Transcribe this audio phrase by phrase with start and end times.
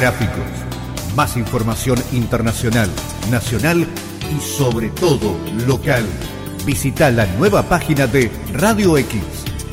[0.00, 0.48] Gráficos.
[1.14, 2.88] Más información internacional,
[3.30, 3.86] nacional
[4.34, 6.06] y sobre todo local.
[6.64, 9.20] Visita la nueva página de Radio X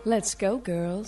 [0.03, 1.07] Let's go, girls.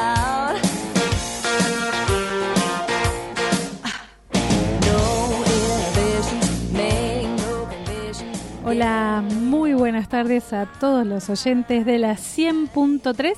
[8.81, 13.35] Hola, muy buenas tardes a todos los oyentes de la 100.3.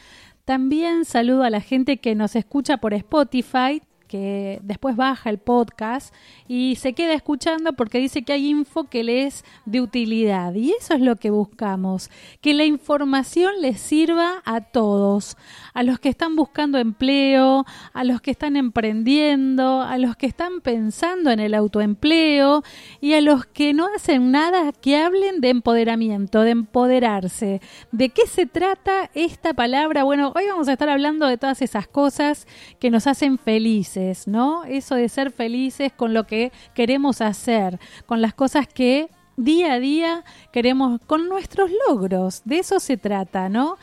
[0.45, 3.81] También saludo a la gente que nos escucha por Spotify,
[4.11, 6.13] que después baja el podcast
[6.49, 10.53] y se queda escuchando porque dice que hay info que le es de utilidad.
[10.53, 12.09] Y eso es lo que buscamos,
[12.41, 15.37] que la información les sirva a todos,
[15.73, 20.59] a los que están buscando empleo, a los que están emprendiendo, a los que están
[20.59, 22.63] pensando en el autoempleo
[22.99, 27.61] y a los que no hacen nada que hablen de empoderamiento, de empoderarse.
[27.93, 30.03] ¿De qué se trata esta palabra?
[30.03, 32.45] Bueno, hoy vamos a estar hablando de todas esas cosas
[32.77, 34.63] que nos hacen felices, ¿no?
[34.63, 39.79] Eso de ser felices con lo que queremos hacer, con las cosas que día a
[39.79, 42.41] día queremos, con nuestros logros.
[42.45, 43.77] De eso se trata, ¿no?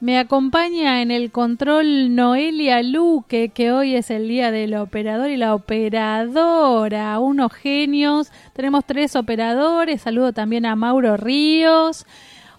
[0.00, 5.36] Me acompaña en el control Noelia Luque, que hoy es el día del operador y
[5.36, 8.32] la operadora, unos genios.
[8.54, 10.00] Tenemos tres operadores.
[10.00, 12.06] Saludo también a Mauro Ríos.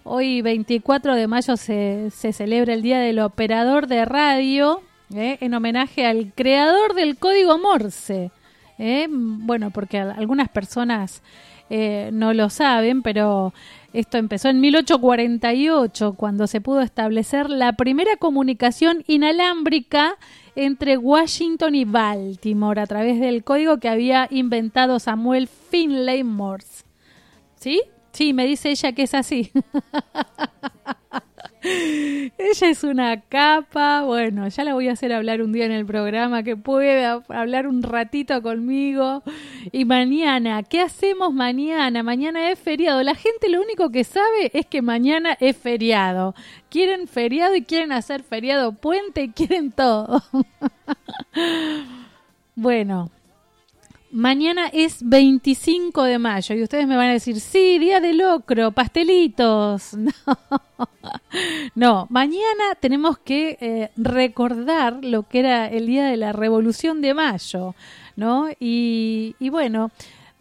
[0.04, 4.82] Hoy 24 de mayo se, se celebra el Día del Operador de Radio,
[5.14, 5.38] ¿eh?
[5.40, 8.30] en homenaje al creador del código Morse.
[8.78, 9.06] ¿eh?
[9.10, 11.22] Bueno, porque algunas personas
[11.70, 13.52] eh, no lo saben, pero
[13.92, 20.16] esto empezó en 1848, cuando se pudo establecer la primera comunicación inalámbrica
[20.54, 26.84] entre Washington y Baltimore a través del código que había inventado Samuel Finlay Morse.
[27.56, 27.82] ¿Sí?
[28.12, 29.50] Sí, me dice ella que es así.
[31.62, 34.02] Ella es una capa.
[34.02, 37.68] Bueno, ya la voy a hacer hablar un día en el programa, que pueda hablar
[37.68, 39.22] un ratito conmigo.
[39.70, 42.02] Y mañana, ¿qué hacemos mañana?
[42.02, 43.02] Mañana es feriado.
[43.02, 46.34] La gente lo único que sabe es que mañana es feriado.
[46.68, 50.20] Quieren feriado y quieren hacer feriado puente y quieren todo.
[52.56, 53.10] bueno,
[54.12, 58.70] Mañana es 25 de mayo y ustedes me van a decir, sí, día de locro,
[58.72, 59.96] pastelitos.
[61.74, 67.00] No, no mañana tenemos que eh, recordar lo que era el día de la Revolución
[67.00, 67.74] de Mayo,
[68.16, 68.48] ¿no?
[68.60, 69.90] Y, y bueno,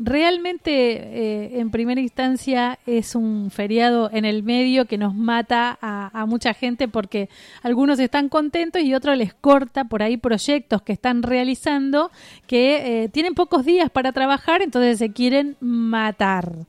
[0.04, 6.26] realmente eh, en primera instancia es un feriado en el medio que nos mata a,
[6.26, 7.30] mucha gente porque
[7.62, 12.12] algunos están contentos y otros les corta por ahí proyectos que están realizando
[12.48, 16.66] que eh, tienen pocos días para trabajar, entonces se quieren matar.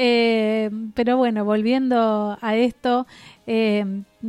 [0.00, 3.06] Eh, pero bueno, volviendo a esto,
[3.48, 3.84] eh,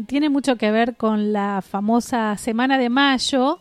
[0.07, 3.59] tiene mucho que ver con la famosa Semana de Mayo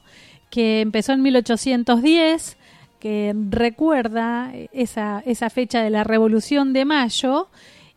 [0.50, 2.57] que empezó en 1810
[2.98, 7.48] que recuerda esa, esa fecha de la Revolución de Mayo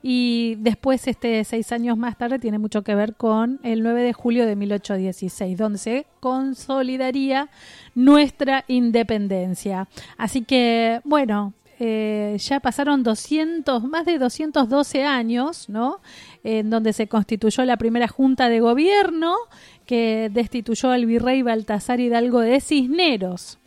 [0.04, 4.14] y después, este, seis años más tarde, tiene mucho que ver con el 9 de
[4.14, 7.50] julio de 1816, donde se consolidaría
[7.94, 9.88] nuestra independencia.
[10.18, 16.00] Así que, bueno, eh, ya pasaron 200, más de 212 años, ¿no?
[16.44, 19.36] En donde se constituyó la primera junta de gobierno
[19.86, 23.60] que destituyó al virrey Baltasar Hidalgo de Cisneros.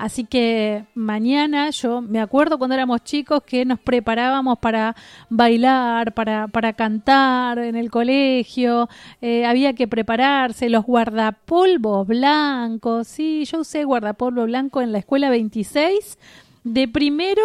[0.00, 4.96] Así que mañana yo me acuerdo cuando éramos chicos que nos preparábamos para
[5.28, 8.88] bailar, para, para cantar en el colegio,
[9.20, 15.28] eh, había que prepararse, los guardapolvos blancos, sí, yo usé guardapolvo blanco en la escuela
[15.28, 16.16] 26
[16.64, 17.42] de primero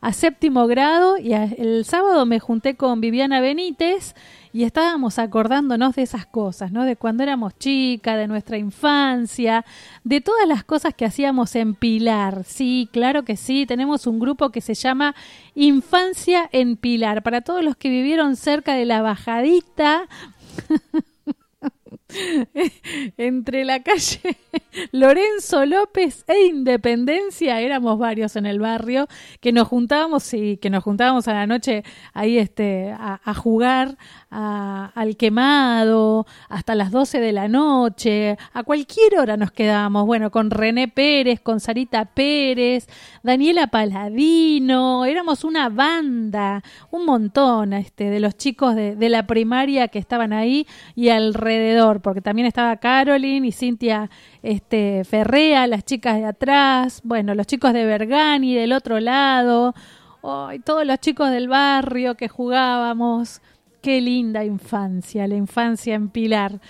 [0.00, 4.14] a séptimo grado y a- el sábado me junté con Viviana Benítez
[4.52, 6.84] y estábamos acordándonos de esas cosas, ¿no?
[6.84, 9.64] De cuando éramos chicas, de nuestra infancia,
[10.04, 12.44] de todas las cosas que hacíamos en Pilar.
[12.44, 15.14] Sí, claro que sí, tenemos un grupo que se llama
[15.54, 17.22] Infancia en Pilar.
[17.22, 20.08] Para todos los que vivieron cerca de la bajadita,
[23.18, 24.20] entre la calle
[24.92, 29.08] Lorenzo López e Independencia, éramos varios en el barrio,
[29.40, 31.84] que nos juntábamos y que nos juntábamos a la noche
[32.14, 33.96] ahí este, a, jugar
[34.30, 40.50] al quemado hasta las 12 de la noche, a cualquier hora nos quedábamos, bueno, con
[40.50, 42.86] René Pérez, con Sarita Pérez,
[43.22, 49.88] Daniela Paladino, éramos una banda, un montón este, de los chicos de, de la primaria
[49.88, 54.10] que estaban ahí y alrededor, porque también estaba Caroline y Cintia
[54.42, 59.74] este, Ferrea, las chicas de atrás, bueno, los chicos de Bergani del otro lado,
[60.22, 63.40] ay, todos los chicos del barrio que jugábamos.
[63.82, 66.60] Qué linda infancia, la infancia en Pilar.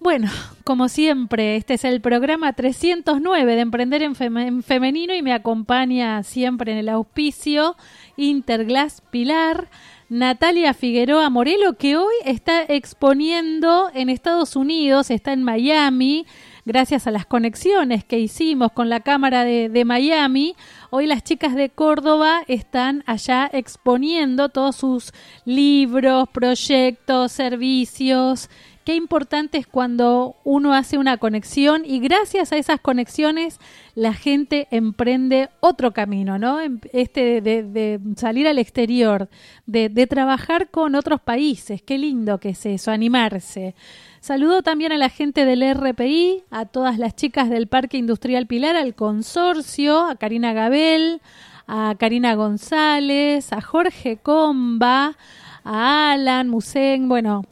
[0.00, 0.28] Bueno,
[0.64, 6.22] como siempre, este es el programa 309 de Emprender en, en Femenino y me acompaña
[6.22, 7.76] siempre en el auspicio
[8.16, 9.68] Interglass Pilar,
[10.10, 16.24] Natalia Figueroa Morelo, que hoy está exponiendo en Estados Unidos, está en Miami,
[16.64, 20.56] gracias a las conexiones que hicimos con la Cámara de, de Miami.
[20.88, 25.12] Hoy las chicas de Córdoba están allá exponiendo todos sus
[25.44, 28.48] libros, proyectos, servicios.
[28.88, 33.58] Qué importante es cuando uno hace una conexión y gracias a esas conexiones
[33.94, 36.58] la gente emprende otro camino, ¿no?
[36.58, 39.28] Em- Este de, salir al exterior,
[39.66, 41.82] de, de trabajar con otros países.
[41.82, 43.74] Qué lindo que es eso, animarse.
[44.20, 48.74] Saludo también a la gente del RPI, a todas las chicas del Parque Industrial Pilar,
[48.74, 51.20] al consorcio, a Karina Gabel,
[51.66, 55.18] a Karina González, a Jorge Comba,
[55.62, 57.44] a Alan Musén, bueno,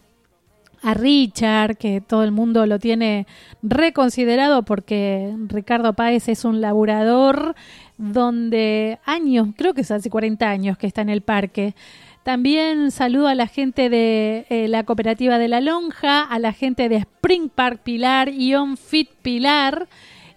[0.83, 3.27] a Richard, que todo el mundo lo tiene
[3.63, 7.55] reconsiderado porque Ricardo Páez es un laburador
[7.99, 11.75] donde años, creo que es hace 40 años que está en el parque.
[12.23, 16.89] También saludo a la gente de eh, la cooperativa de la Lonja, a la gente
[16.89, 19.87] de Spring Park Pilar y On Fit Pilar.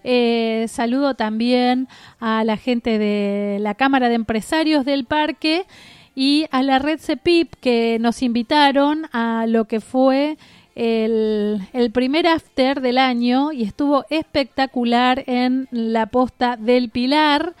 [0.04, 1.88] Eh, saludo también
[2.20, 5.66] a la gente de la Cámara de Empresarios del Parque
[6.14, 10.36] y a la red CEPIP que nos invitaron a lo que fue
[10.74, 17.54] el, el primer after del año y estuvo espectacular en la posta del Pilar.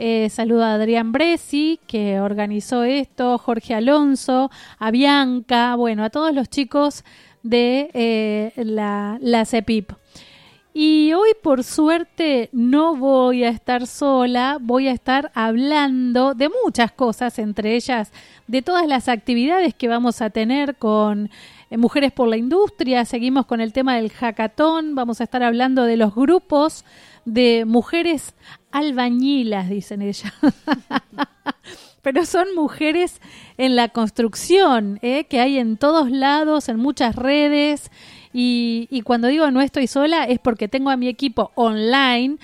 [0.00, 6.32] Eh, saludo a Adrián Bresi, que organizó esto, Jorge Alonso, a Bianca, bueno, a todos
[6.32, 7.04] los chicos
[7.42, 9.90] de eh, la, la CEPIP.
[10.80, 16.92] Y hoy, por suerte, no voy a estar sola, voy a estar hablando de muchas
[16.92, 18.12] cosas, entre ellas
[18.46, 21.30] de todas las actividades que vamos a tener con
[21.70, 23.04] eh, Mujeres por la Industria.
[23.06, 26.84] Seguimos con el tema del hackathon, vamos a estar hablando de los grupos
[27.24, 28.36] de mujeres
[28.70, 30.32] albañilas, dicen ellas.
[32.02, 33.20] Pero son mujeres
[33.56, 35.24] en la construcción, ¿eh?
[35.24, 37.90] que hay en todos lados, en muchas redes.
[38.32, 42.38] Y, y cuando digo no estoy sola es porque tengo a mi equipo online,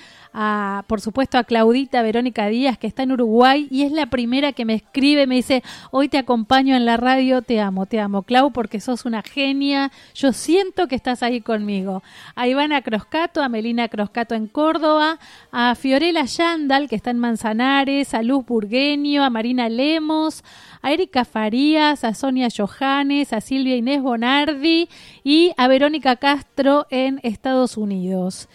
[0.87, 4.65] por supuesto a Claudita Verónica Díaz, que está en Uruguay y es la primera que
[4.65, 8.51] me escribe, me dice, hoy te acompaño en la radio, te amo, te amo, Clau,
[8.51, 12.03] porque sos una genia, yo siento que estás ahí conmigo.
[12.35, 15.19] A Ivana Croscato, a Melina Croscato en Córdoba,
[15.51, 20.43] a Fiorella Yandal, que está en Manzanares, a Luz Burgueño, a Marina Lemos,
[20.81, 24.89] a Erika Farías, a Sonia Johannes, a Silvia Inés Bonardi
[25.23, 28.49] y a Verónica Castro en Estados Unidos.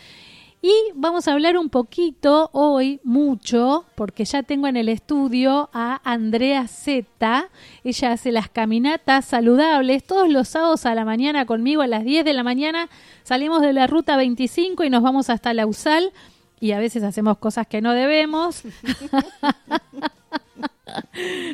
[0.62, 6.02] Y vamos a hablar un poquito hoy, mucho, porque ya tengo en el estudio a
[6.04, 7.48] Andrea Zeta.
[7.82, 12.26] Ella hace las caminatas saludables todos los sábados a la mañana conmigo a las 10
[12.26, 12.90] de la mañana.
[13.22, 16.12] Salimos de la ruta 25 y nos vamos hasta la USAL.
[16.60, 18.62] Y a veces hacemos cosas que no debemos.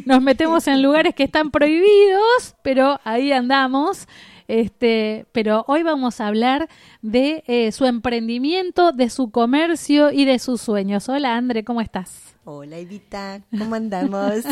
[0.04, 4.08] Nos metemos en lugares que están prohibidos, pero ahí andamos.
[4.48, 6.68] Este, pero hoy vamos a hablar
[7.02, 11.08] de eh, su emprendimiento, de su comercio y de sus sueños.
[11.08, 12.36] Hola, Andre, ¿cómo estás?
[12.48, 14.44] Hola Evita, ¿cómo andamos?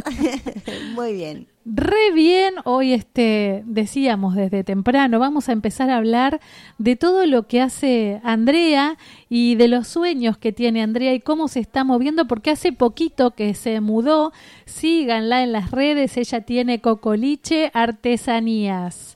[0.97, 1.47] Muy bien.
[1.65, 6.41] Re bien, hoy este decíamos desde temprano, vamos a empezar a hablar
[6.77, 8.99] de todo lo que hace Andrea
[9.29, 13.31] y de los sueños que tiene Andrea y cómo se está moviendo, porque hace poquito
[13.31, 14.33] que se mudó,
[14.67, 19.14] síganla en las redes, ella tiene Cocoliche Artesanías.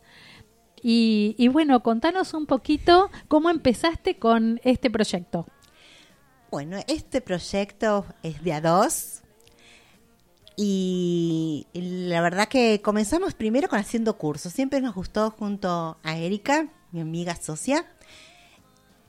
[0.90, 5.47] Y, bueno, contanos un poquito cómo empezaste con este proyecto.
[6.50, 9.21] Bueno, este proyecto es de a dos.
[10.57, 14.54] Y la verdad que comenzamos primero con haciendo cursos.
[14.54, 17.85] Siempre nos gustó junto a Erika, mi amiga socia,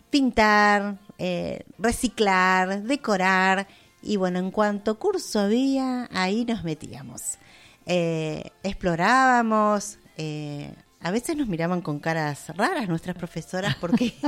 [0.10, 3.70] pintar, eh, reciclar, decorar.
[4.02, 7.38] Y bueno, en cuanto curso había, ahí nos metíamos.
[7.86, 9.98] Eh, explorábamos.
[10.18, 14.14] eh, a veces nos miraban con caras raras nuestras profesoras porque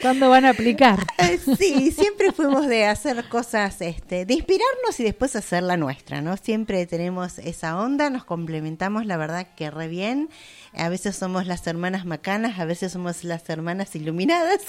[0.00, 0.98] ¿Cuándo van a aplicar?
[1.18, 6.22] Eh, Sí, siempre fuimos de hacer cosas, este, de inspirarnos y después hacer la nuestra,
[6.22, 6.36] ¿no?
[6.38, 10.30] Siempre tenemos esa onda, nos complementamos, la verdad que re bien.
[10.74, 14.62] A veces somos las hermanas macanas, a veces somos las hermanas iluminadas.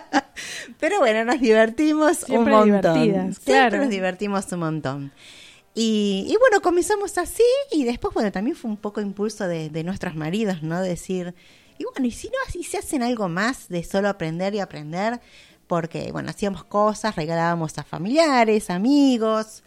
[0.80, 2.94] Pero bueno, nos divertimos Siempre un montón.
[3.02, 3.76] divertidas, Siempre claro.
[3.78, 5.12] nos divertimos un montón.
[5.78, 9.84] Y, y bueno, comenzamos así y después, bueno, también fue un poco impulso de, de
[9.84, 10.80] nuestros maridos, ¿no?
[10.80, 11.34] Decir,
[11.76, 15.20] y bueno, y si no, así se hacen algo más de solo aprender y aprender,
[15.66, 19.62] porque, bueno, hacíamos cosas, regalábamos a familiares, amigos,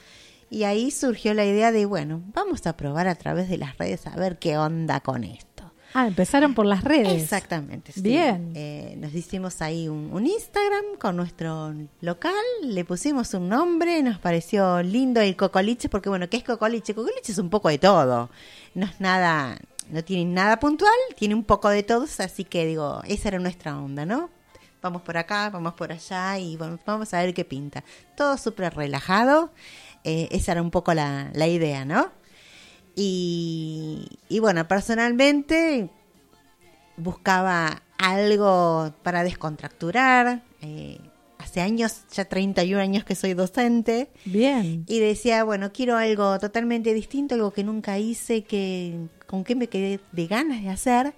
[0.50, 4.08] y ahí surgió la idea de, bueno, vamos a probar a través de las redes
[4.08, 5.49] a ver qué onda con esto.
[5.94, 7.24] Ah, empezaron por las redes.
[7.24, 7.92] Exactamente.
[7.92, 8.02] sí.
[8.02, 8.52] Bien.
[8.56, 14.20] Eh, nos hicimos ahí un, un Instagram con nuestro local, le pusimos un nombre, nos
[14.20, 16.94] pareció lindo el cocoliche, porque bueno, ¿qué es cocoliche?
[16.94, 18.30] Cocoliche es un poco de todo,
[18.76, 19.58] no es nada,
[19.90, 23.78] no tiene nada puntual, tiene un poco de todos, así que digo, esa era nuestra
[23.78, 24.30] onda, ¿no?
[24.82, 27.84] Vamos por acá, vamos por allá y bueno, vamos a ver qué pinta.
[28.16, 29.52] Todo súper relajado,
[30.04, 32.12] eh, esa era un poco la, la idea, ¿no?
[33.02, 35.90] Y, y bueno, personalmente
[36.98, 40.44] buscaba algo para descontracturar.
[40.62, 41.00] eh,
[41.38, 44.84] hace años, ya 31 años que soy docente, Bien.
[44.90, 49.68] y decía, bueno, quiero algo totalmente distinto, algo que nunca hice, que con qué me
[49.68, 51.14] quedé de ganas de hacer.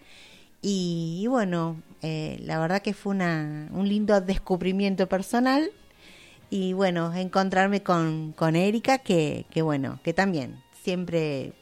[0.61, 5.71] Y, y bueno, eh, la verdad que fue una, un lindo descubrimiento personal.
[6.51, 11.53] Y bueno, encontrarme con, con Erika, que, que bueno, que también siempre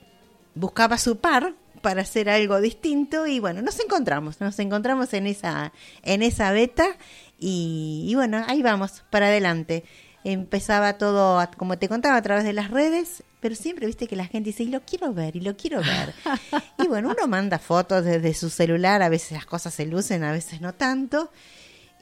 [0.55, 5.71] buscaba su par para hacer algo distinto y bueno, nos encontramos, nos encontramos en esa,
[6.03, 6.85] en esa beta
[7.39, 9.83] y, y bueno, ahí vamos, para adelante.
[10.25, 14.17] Empezaba todo, a- como te contaba, a través de las redes, pero siempre viste que
[14.17, 16.13] la gente dice, y lo quiero ver, y lo quiero ver.
[16.77, 20.33] y bueno, uno manda fotos desde su celular, a veces las cosas se lucen, a
[20.33, 21.31] veces no tanto.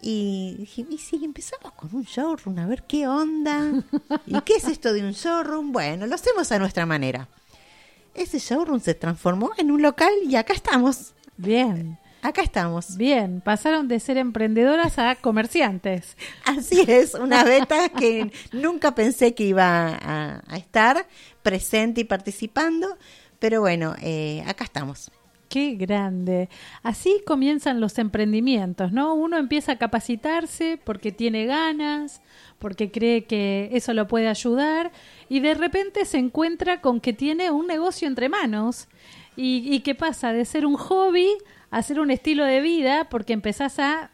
[0.01, 3.71] Y dije, y si empezamos con un showroom, a ver qué onda.
[4.25, 5.71] ¿Y qué es esto de un showroom?
[5.71, 7.27] Bueno, lo hacemos a nuestra manera.
[8.17, 11.13] Ese showroom se transformó en un local y acá estamos.
[11.37, 11.97] Bien.
[12.23, 12.97] Acá estamos.
[12.97, 13.41] Bien.
[13.41, 16.17] Pasaron de ser emprendedoras a comerciantes.
[16.43, 21.07] Así es, una beta que nunca pensé que iba a, a estar
[21.43, 22.97] presente y participando.
[23.39, 25.11] Pero bueno, eh, acá estamos.
[25.49, 26.49] Qué grande.
[26.83, 29.13] Así comienzan los emprendimientos, ¿no?
[29.13, 32.21] Uno empieza a capacitarse porque tiene ganas,
[32.59, 34.91] porque cree que eso lo puede ayudar
[35.29, 38.87] y de repente se encuentra con que tiene un negocio entre manos.
[39.37, 40.33] ¿Y, y qué pasa?
[40.33, 41.29] De ser un hobby
[41.71, 44.11] a ser un estilo de vida porque empezás a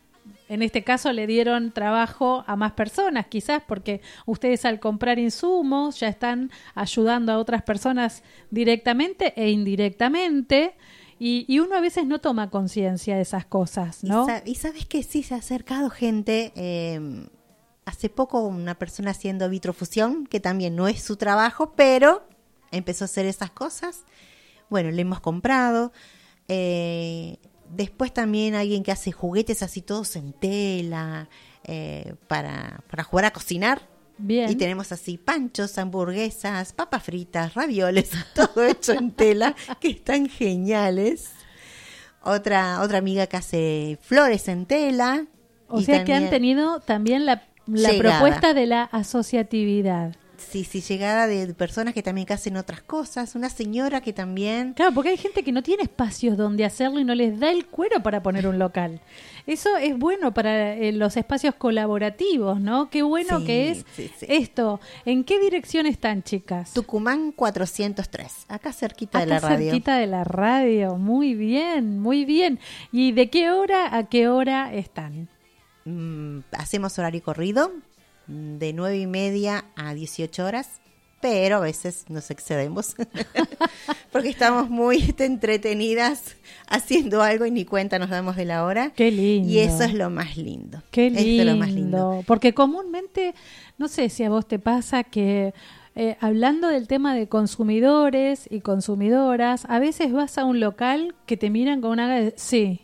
[0.50, 6.00] en este caso le dieron trabajo a más personas, quizás porque ustedes al comprar insumos
[6.00, 10.76] ya están ayudando a otras personas directamente e indirectamente.
[11.24, 14.24] Y, y uno a veces no toma conciencia de esas cosas, ¿no?
[14.24, 16.52] Y, sa- y sabes que sí se ha acercado gente.
[16.56, 17.28] eh,
[17.86, 22.26] hace poco una persona haciendo vitrofusión, que también no es su trabajo, pero
[22.72, 24.04] empezó a hacer esas cosas.
[24.70, 25.92] Bueno, le hemos comprado.
[26.48, 27.38] Eh,
[27.70, 31.30] después también alguien que hace juguetes así todos en tela
[31.66, 33.82] eh, para, para jugar a cocinar.
[34.18, 34.50] Bien.
[34.50, 41.32] Y tenemos así panchos, hamburguesas, papas fritas, ravioles, todo hecho en tela, que están geniales.
[42.22, 45.26] Otra, otra amiga que hace flores en tela.
[45.68, 50.16] o sea que han tenido también la, la propuesta de la asociatividad.
[50.50, 53.36] Sí, sí, llegada de personas que también que hacen otras cosas.
[53.36, 54.74] Una señora que también...
[54.74, 57.66] Claro, porque hay gente que no tiene espacios donde hacerlo y no les da el
[57.66, 59.00] cuero para poner un local.
[59.48, 62.90] Eso es bueno para eh, los espacios colaborativos, ¿no?
[62.90, 64.26] Qué bueno Sí, que es sí, sí.
[64.30, 64.80] esto.
[65.06, 66.74] ¿En qué dirección están, chicas?
[66.74, 69.66] Tucumán 403, acá cerquita de la radio.
[69.72, 70.96] cerquita de la radio.
[70.98, 72.60] Muy bien, muy bien.
[72.92, 75.28] ¿Y de qué hora a qué hora están?
[75.86, 77.72] Mm, hacemos horario corrido
[78.28, 80.82] de nueve y media a 18 horas,
[81.22, 82.96] pero a veces nos excedemos
[84.12, 86.36] porque estamos muy entretenidas
[86.68, 88.92] haciendo algo y ni cuenta nos damos de la hora.
[88.92, 89.50] Qué lindo.
[89.50, 90.84] Y eso es lo más lindo.
[90.92, 91.44] Qué Esto lindo.
[91.44, 92.24] es lo más lindo.
[92.28, 93.36] Porque comúnmente,
[93.78, 95.54] no sé si a vos te pasa que
[95.96, 101.38] eh, hablando del tema de consumidores y consumidoras, a veces vas a un local que
[101.38, 102.82] te miran con una sí,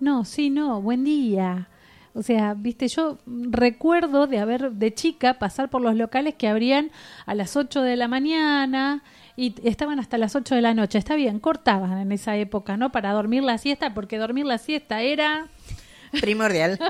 [0.00, 1.68] no, sí, no, buen día.
[2.16, 6.90] O sea, viste, yo recuerdo de haber de chica pasar por los locales que abrían
[7.26, 9.02] a las 8 de la mañana
[9.36, 10.96] y estaban hasta las 8 de la noche.
[10.96, 12.90] Está bien, cortaban en esa época, ¿no?
[12.90, 15.48] Para dormir la siesta, porque dormir la siesta era...
[16.20, 16.78] Primordial.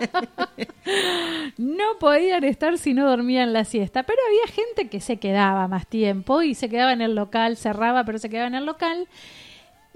[1.59, 5.87] No podían estar si no dormían la siesta, pero había gente que se quedaba más
[5.88, 9.09] tiempo y se quedaba en el local, cerraba, pero se quedaba en el local.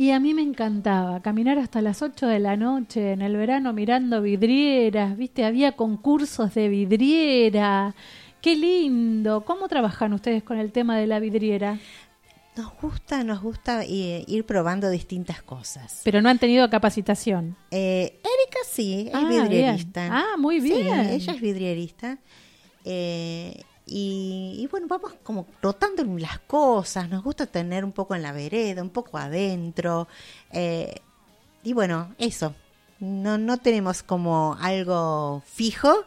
[0.00, 3.75] Y a mí me encantaba caminar hasta las 8 de la noche en el verano
[3.75, 5.45] mirando vidrieras, ¿viste?
[5.45, 7.95] Había concursos de vidriera.
[8.40, 9.45] Qué lindo.
[9.45, 11.78] ¿Cómo trabajan ustedes con el tema de la vidriera?
[12.57, 16.00] Nos gusta, nos gusta eh, ir probando distintas cosas.
[16.02, 17.54] Pero no han tenido capacitación.
[17.71, 20.00] Eh, Erika sí, es Ah, vidrierista.
[20.00, 20.12] bien.
[20.14, 21.11] Ah, muy Sí, bien.
[21.11, 22.16] ella es vidrierista.
[22.87, 27.11] Eh, y, y bueno, vamos como rotando las cosas.
[27.11, 30.06] Nos gusta tener un poco en la vereda, un poco adentro.
[30.52, 30.94] Eh,
[31.64, 32.54] y bueno, eso.
[33.00, 36.04] No, no tenemos como algo fijo.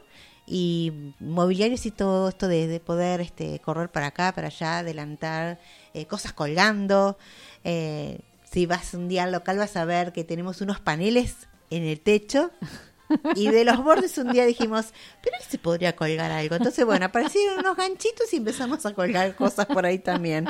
[0.47, 5.59] Y mobiliarios y todo esto de, de poder este, correr para acá, para allá, adelantar,
[5.93, 7.17] eh, cosas colgando.
[7.65, 11.83] Eh, si vas un día al local vas a ver que tenemos unos paneles en
[11.83, 12.51] el techo
[13.35, 16.55] y de los bordes un día dijimos, pero ahí se podría colgar algo.
[16.55, 20.47] Entonces, bueno, aparecieron unos ganchitos y empezamos a colgar cosas por ahí también.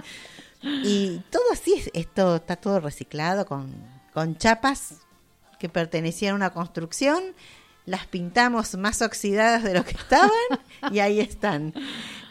[0.61, 3.73] Y todo así, es- esto está todo reciclado con,
[4.13, 4.95] con chapas
[5.59, 7.21] que pertenecían a una construcción.
[7.85, 10.29] Las pintamos más oxidadas de lo que estaban
[10.91, 11.73] y ahí están.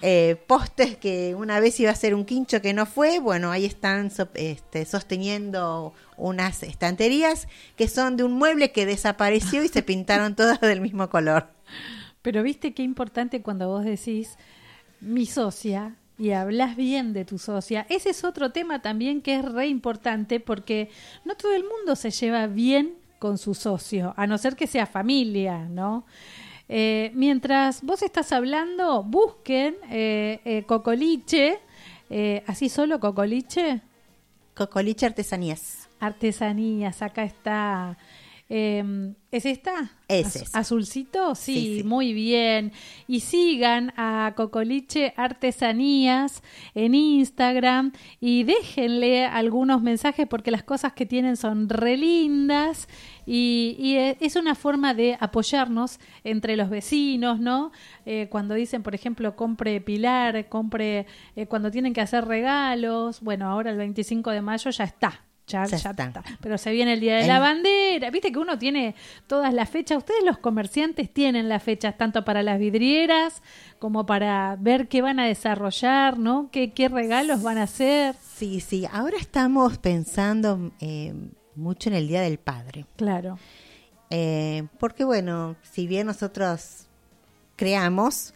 [0.00, 3.64] Eh, postes que una vez iba a ser un quincho que no fue, bueno, ahí
[3.66, 9.82] están so- este, sosteniendo unas estanterías que son de un mueble que desapareció y se
[9.84, 11.48] pintaron todas del mismo color.
[12.22, 14.36] Pero viste qué importante cuando vos decís
[15.00, 17.86] mi socia y hablas bien de tu socia.
[17.88, 20.90] Ese es otro tema también que es re importante porque
[21.24, 24.84] no todo el mundo se lleva bien con su socio, a no ser que sea
[24.84, 26.04] familia, ¿no?
[26.68, 31.60] Eh, mientras vos estás hablando, busquen eh, eh, Cocoliche,
[32.10, 33.80] eh, así solo Cocoliche,
[34.56, 35.88] Cocoliche Artesanías.
[36.00, 37.96] Artesanías, acá está.
[38.54, 39.92] Eh, ¿Es esta?
[40.08, 40.54] Es.
[40.54, 41.34] ¿Azulcito?
[41.34, 41.84] Sí, Sí, sí.
[41.84, 42.72] muy bien.
[43.08, 46.42] Y sigan a Cocoliche Artesanías
[46.74, 52.88] en Instagram y déjenle algunos mensajes porque las cosas que tienen son re lindas
[53.24, 57.72] y, y e- es una forma de apoyarnos entre los vecinos, ¿no?
[58.04, 63.22] Eh, cuando dicen, por ejemplo, compre Pilar, compre eh, cuando tienen que hacer regalos.
[63.22, 65.22] Bueno, ahora el 25 de mayo ya está.
[65.46, 66.04] Ya, Ya ya está.
[66.04, 66.22] está.
[66.40, 68.10] Pero se viene el Día de El- la Bandera.
[68.10, 68.94] Viste que uno tiene
[69.26, 69.98] todas las fechas.
[69.98, 73.42] Ustedes los comerciantes tienen las fechas tanto para las vidrieras
[73.78, 76.48] como para ver qué van a desarrollar, ¿no?
[76.52, 78.14] ¿Qué, qué regalos van a hacer?
[78.36, 81.12] Sí, sí, ahora estamos pensando eh,
[81.56, 82.86] mucho en el Día del Padre.
[82.96, 83.38] Claro.
[84.10, 86.86] Eh, porque bueno, si bien nosotros
[87.56, 88.34] creamos,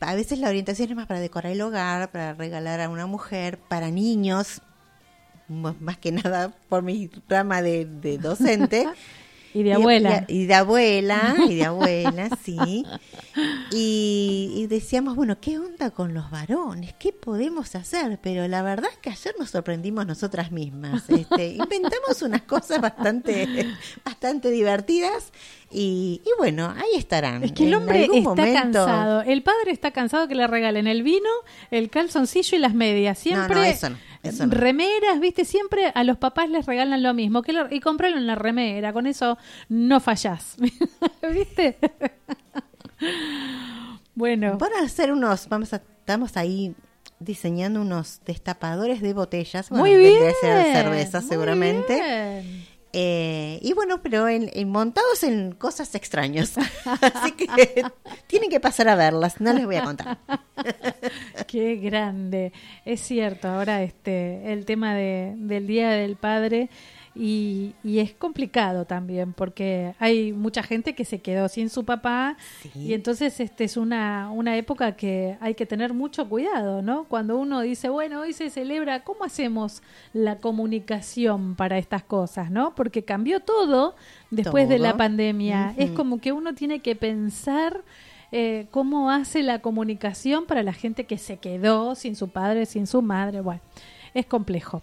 [0.00, 3.58] a veces la orientación es más para decorar el hogar, para regalar a una mujer,
[3.58, 4.60] para niños,
[5.48, 8.88] más que nada por mi rama de, de docente.
[9.54, 10.26] Y de abuela.
[10.28, 12.84] Y, y de abuela, y de abuela, sí.
[13.70, 16.92] Y, y decíamos, bueno, ¿qué onda con los varones?
[16.98, 18.18] ¿Qué podemos hacer?
[18.22, 21.04] Pero la verdad es que ayer nos sorprendimos nosotras mismas.
[21.16, 23.66] Este, inventamos unas cosas bastante,
[24.04, 25.32] bastante divertidas
[25.70, 27.42] y, y bueno, ahí estarán.
[27.42, 29.22] Es que el hombre está momento- cansado.
[29.22, 31.30] El padre está cansado que le regalen el vino,
[31.70, 33.18] el calzoncillo y las medias.
[33.18, 33.96] Siempre No, no, eso no,
[34.28, 34.54] eso no.
[34.54, 37.42] remeras, viste, siempre a los papás les regalan lo mismo.
[37.42, 40.56] Que lo- y comprarlo en la remera, con eso no fallás.
[41.32, 41.78] ¿Viste?
[44.14, 46.74] bueno, Van a hacer unos, vamos a, estamos ahí
[47.18, 49.70] diseñando unos destapadores de botellas.
[49.70, 50.14] Bueno, muy bien.
[50.40, 51.94] ser cerveza muy seguramente.
[51.94, 52.75] bien.
[52.98, 56.54] Eh, y bueno, pero en, en- montados en cosas extrañas.
[57.02, 57.46] Así que
[58.26, 60.16] tienen que pasar a verlas, no les voy a contar.
[61.46, 62.52] Qué grande.
[62.86, 66.70] Es cierto, ahora este el tema de, del Día del Padre
[67.18, 72.36] y, y es complicado también porque hay mucha gente que se quedó sin su papá
[72.60, 72.70] Sí.
[72.74, 77.04] y entonces este es una, una época que hay que tener mucho cuidado, ¿no?
[77.04, 82.74] Cuando uno dice, bueno, hoy se celebra, ¿cómo hacemos la comunicación para estas cosas, ¿no?
[82.74, 83.94] Porque cambió todo
[84.30, 85.74] después de la pandemia.
[85.76, 87.82] Es como que uno tiene que pensar
[88.32, 92.86] eh, cómo hace la comunicación para la gente que se quedó sin su padre, sin
[92.86, 93.40] su madre.
[93.40, 93.60] Bueno,
[94.14, 94.82] es complejo.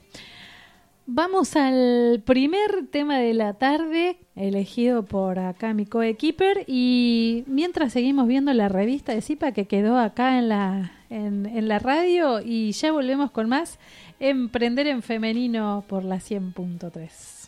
[1.05, 8.25] Vamos al primer tema de la tarde, elegido por acá mi coequiper, y mientras seguimos
[8.25, 12.93] viendo la revista de Zipa que quedó acá en la, en, la radio, y ya
[12.93, 13.79] volvemos con más
[14.21, 17.43] Emprender en Femenino por la 100.3.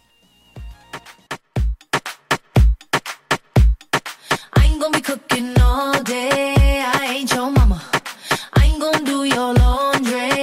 [4.77, 6.83] gonna be cooking all day.
[6.85, 7.81] I ain't your mama.
[8.53, 10.34] I gonna do your laundry.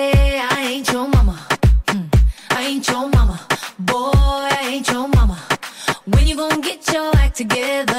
[7.35, 7.92] together.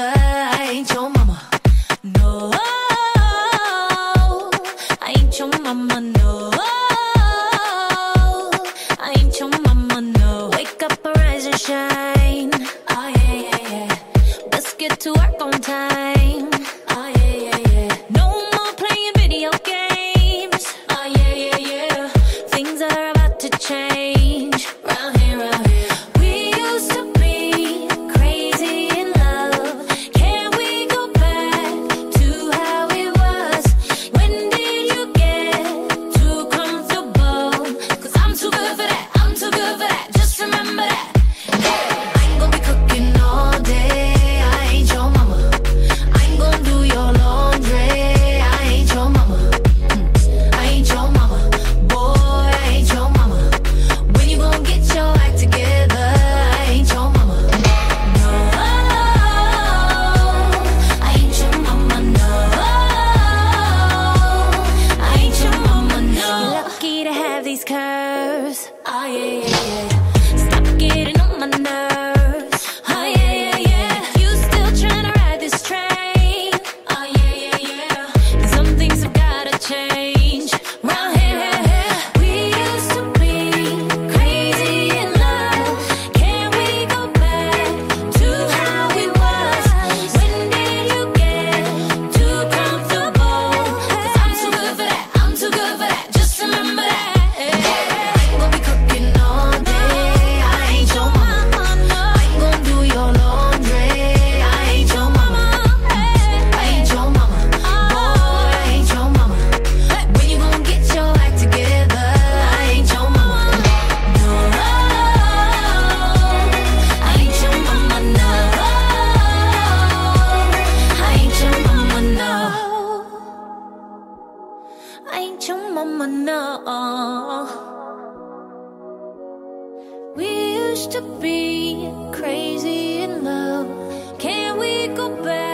[130.84, 134.18] Used to be crazy in love.
[134.18, 135.53] Can we go back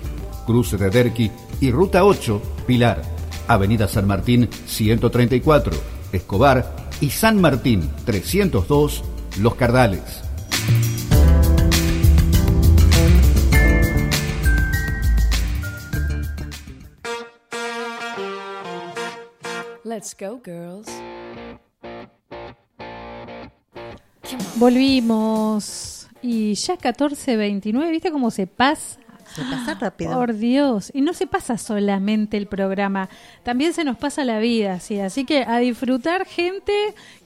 [0.51, 3.01] Cruce de Derqui y Ruta 8, Pilar,
[3.47, 5.71] Avenida San Martín 134,
[6.11, 9.01] Escobar y San Martín 302,
[9.39, 10.03] Los Cardales.
[19.85, 20.89] Let's go, girls.
[24.57, 26.09] Volvimos.
[26.21, 28.99] Y ya 14.29, ¿viste cómo se pasa?
[29.35, 30.13] Se pasa rápido.
[30.13, 33.09] Por Dios, y no se pasa solamente el programa,
[33.43, 36.73] también se nos pasa la vida, sí, así que a disfrutar gente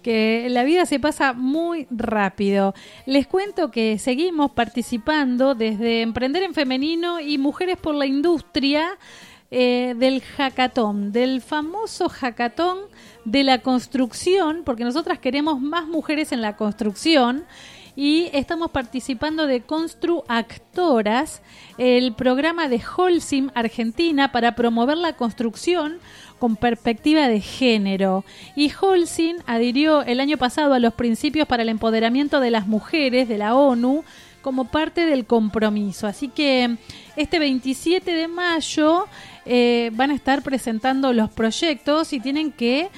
[0.04, 2.74] que la vida se pasa muy rápido.
[3.06, 8.98] Les cuento que seguimos participando desde Emprender en Femenino y Mujeres por la Industria
[9.52, 12.80] eh, del hackathon, del famoso hackathon
[13.26, 17.46] de la construcción, porque nosotras queremos más mujeres en la construcción
[17.96, 21.42] y estamos participando de Construactoras,
[21.78, 26.00] el programa de Holcim Argentina para promover la construcción
[26.40, 28.26] con perspectiva de género.
[28.56, 33.30] Y Holcim adhirió el año pasado a los principios para el empoderamiento de las mujeres
[33.30, 34.04] de la ONU
[34.42, 36.06] como parte del compromiso.
[36.06, 36.78] Así que
[37.16, 39.08] este 27 de mayo
[39.46, 42.90] eh, van a estar presentando los proyectos y tienen que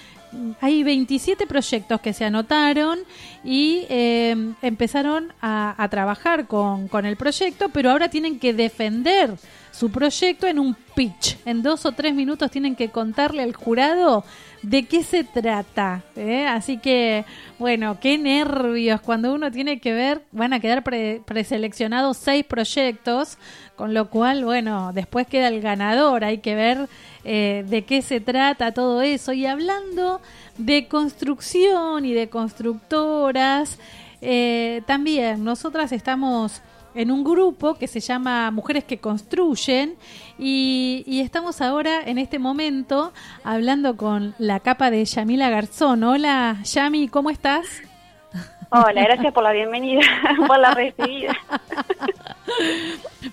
[0.61, 2.99] hay 27 proyectos que se anotaron
[3.43, 9.31] y eh, empezaron a, a trabajar con, con el proyecto, pero ahora tienen que defender
[9.71, 11.37] su proyecto en un pitch.
[11.45, 14.23] En dos o tres minutos tienen que contarle al jurado
[14.63, 16.01] de qué se trata.
[16.15, 16.47] ¿eh?
[16.47, 17.25] Así que,
[17.59, 19.01] bueno, qué nervios.
[19.01, 23.37] Cuando uno tiene que ver, van a quedar pre- preseleccionados seis proyectos,
[23.75, 26.23] con lo cual, bueno, después queda el ganador.
[26.23, 26.89] Hay que ver
[27.29, 29.33] eh, de qué se trata todo eso.
[29.33, 30.21] Y hablando
[30.57, 33.79] de construcción y de constructoras,
[34.21, 36.61] eh, también nosotras estamos
[36.95, 39.95] en un grupo que se llama Mujeres que Construyen
[40.39, 43.11] y, y estamos ahora en este momento
[43.43, 46.05] hablando con la capa de Yamila Garzón.
[46.05, 47.67] Hola Yami, ¿cómo estás?
[48.69, 50.01] Hola, gracias por la bienvenida,
[50.47, 51.35] por la recibida.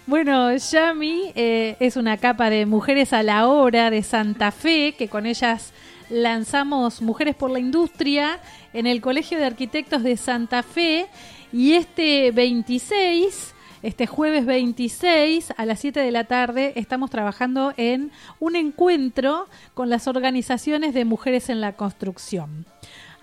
[0.06, 5.08] Bueno, Yami eh, es una capa de Mujeres a la Obra de Santa Fe, que
[5.08, 5.72] con ellas
[6.10, 8.38] lanzamos Mujeres por la Industria
[8.74, 11.06] en el Colegio de Arquitectos de Santa Fe.
[11.52, 18.10] Y este 26, este jueves 26 a las 7 de la tarde, estamos trabajando en
[18.40, 22.66] un encuentro con las organizaciones de mujeres en la construcción.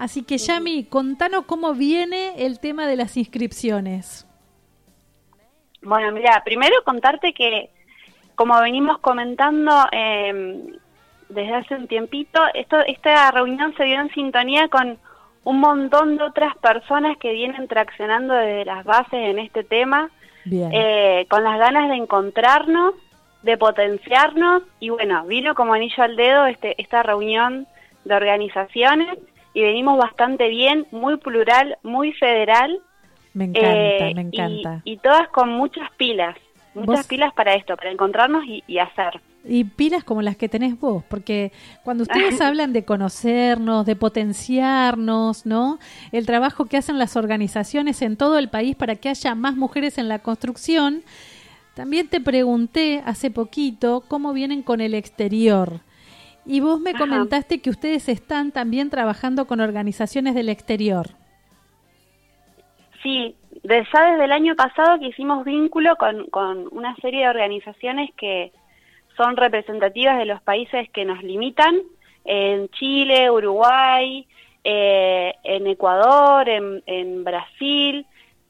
[0.02, 4.26] Así que, Yami, contanos cómo viene el tema de las inscripciones.
[5.84, 7.70] Bueno, mira, primero contarte que,
[8.34, 10.74] como venimos comentando eh,
[11.30, 14.98] desde hace un tiempito, esto, esta reunión se dio en sintonía con
[15.44, 20.10] un montón de otras personas que vienen traccionando desde las bases en este tema,
[20.52, 22.96] eh, con las ganas de encontrarnos,
[23.44, 27.68] de potenciarnos, y bueno, vino como anillo al dedo este, esta reunión
[28.04, 29.20] de organizaciones
[29.54, 32.80] y venimos bastante bien, muy plural, muy federal.
[33.34, 34.82] Me encanta, Eh, me y- encanta.
[34.84, 36.36] Y, todas con muchas pilas,
[36.74, 39.22] muchas Vos- pilas para esto, para encontrarnos y, y hacer.
[39.44, 41.52] Y, pilas como las que tenés vos, porque
[41.84, 45.80] cuando ustedes hablan de conocernos, de potenciarnos, ¿no?
[46.12, 49.98] El trabajo que hacen las organizaciones en todo el país para que haya más mujeres
[49.98, 51.02] en la construcción,
[51.74, 55.80] también te pregunté hace poquito cómo vienen con el exterior.
[56.46, 57.00] Y vos me Ajá.
[57.00, 61.08] comentaste que ustedes están también trabajando con organizaciones del exterior.
[63.04, 67.30] Sí, de- ya desde el año pasado que hicimos vínculo con, con una serie de
[67.30, 68.52] organizaciones que
[69.18, 71.76] son representativas de los países que nos limitan,
[72.24, 74.28] en Chile, Uruguay,
[74.64, 78.06] eh, en Ecuador, en, en Brasil.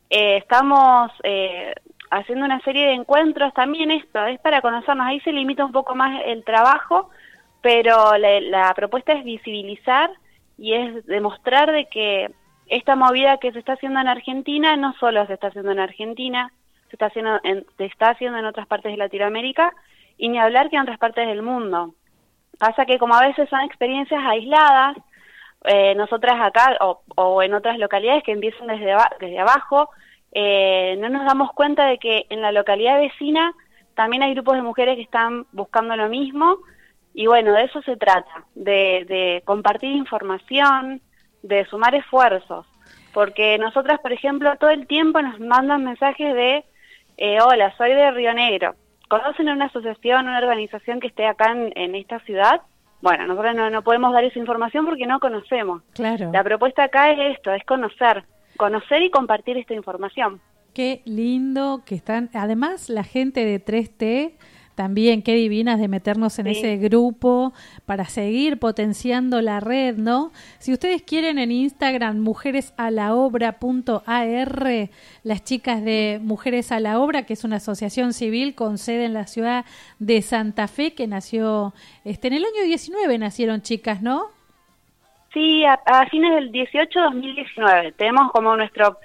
[0.10, 1.74] Eh, estamos eh,
[2.10, 5.96] haciendo una serie de encuentros también esto, es para conocernos, ahí se limita un poco
[5.96, 7.10] más el trabajo,
[7.62, 10.12] pero la, la propuesta es visibilizar
[10.58, 12.32] y es demostrar de que
[12.68, 16.52] esta movida que se está haciendo en Argentina no solo se está haciendo en Argentina,
[16.90, 19.74] se está haciendo en, se está haciendo en otras partes de Latinoamérica
[20.18, 21.96] y ni hablar que en otras partes del mundo.
[22.60, 24.98] Pasa que como a veces son experiencias aisladas,
[25.66, 29.90] eh, nosotras acá o, o en otras localidades que empiezan desde, desde abajo,
[30.32, 33.54] eh, no nos damos cuenta de que en la localidad vecina
[33.96, 36.58] también hay grupos de mujeres que están buscando lo mismo
[37.14, 41.02] y bueno, de eso se trata, de, de compartir información,
[41.44, 42.66] de sumar esfuerzos,
[43.14, 46.64] porque nosotras, por ejemplo, todo el tiempo nos mandan mensajes de,
[47.18, 48.76] eh, hola, soy de Río Negro,
[49.10, 52.62] ¿conocen una asociación, una organización que esté acá en, en esta ciudad?
[53.02, 55.82] Bueno, nosotros no, no podemos dar esa información porque no conocemos.
[55.94, 56.32] Claro.
[56.32, 58.24] La propuesta acá es esto, es conocer,
[58.58, 60.40] conocer y compartir esta información.
[60.74, 62.30] Qué lindo que están.
[62.34, 64.34] Además, la gente de 3T
[64.76, 66.52] también, qué divinas de meternos en Sí.
[66.52, 67.54] ese grupo
[67.86, 70.32] para seguir potenciando la red, ¿no?
[70.60, 74.90] Si ustedes quieren en Instagram, mujeresalaobra.ar,
[75.24, 79.14] las chicas de Mujeres a la Obra, que es una asociación civil con sede en
[79.14, 79.66] la ciudad
[80.00, 84.26] de Santa Fe, que nació este, en el año 19, nacieron chicas, ¿no?
[85.34, 87.94] Sí, a, a fines del 18-2019.
[87.96, 88.98] Tenemos como nuestro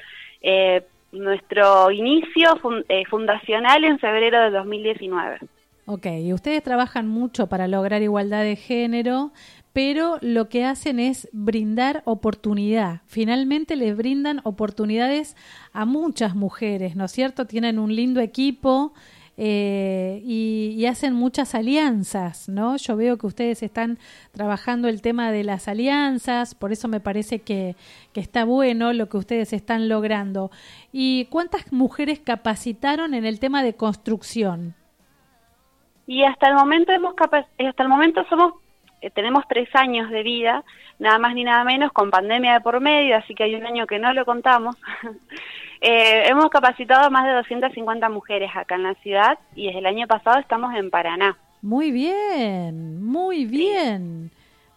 [0.42, 5.38] eh, nuestro inicio eh, fundacional en febrero del 2019.
[5.88, 9.32] Ok, ustedes trabajan mucho para lograr igualdad de género,
[9.72, 13.02] pero lo que hacen es brindar oportunidad.
[13.06, 15.36] Finalmente les brindan oportunidades
[15.72, 17.46] a muchas mujeres, ¿no es cierto?
[17.46, 18.94] Tienen un lindo equipo
[19.36, 22.76] eh, y, y hacen muchas alianzas, ¿no?
[22.78, 24.00] Yo veo que ustedes están
[24.32, 27.76] trabajando el tema de las alianzas, por eso me parece que,
[28.12, 30.50] que está bueno lo que ustedes están logrando.
[30.90, 34.74] ¿Y cuántas mujeres capacitaron en el tema de construcción?
[36.06, 38.54] Y hasta el momento hemos capa- hasta el momento somos
[39.02, 40.64] eh, tenemos tres años de vida,
[40.98, 43.86] nada más ni nada menos, con pandemia de por medio, así que hay un año
[43.86, 44.76] que no lo contamos.
[45.82, 49.86] Eh, hemos capacitado a más de 250 mujeres acá en la ciudad y desde el
[49.86, 51.36] año pasado estamos en Paraná.
[51.60, 54.30] Muy bien, muy bien.